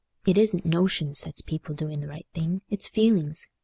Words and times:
It 0.25 0.35
isn't 0.35 0.65
notions 0.65 1.19
sets 1.19 1.41
people 1.41 1.75
doing 1.75 1.99
the 1.99 2.07
right 2.07 2.25
thing—it's 2.33 2.87
feelings. 2.87 3.49